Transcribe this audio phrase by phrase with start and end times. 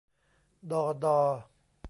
[0.71, 1.17] ดอ ฎอ